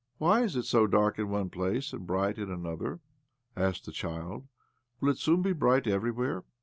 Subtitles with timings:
[0.17, 3.01] "Why is it so dark in one place and brigiht in another?"
[3.55, 4.47] asked the child.
[4.99, 6.43] "Will it soon be bright everywhere?